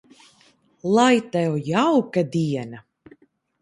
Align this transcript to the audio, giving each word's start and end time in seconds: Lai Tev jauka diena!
Lai 0.95 1.21
Tev 1.37 1.59
jauka 1.69 2.27
diena! 2.39 2.85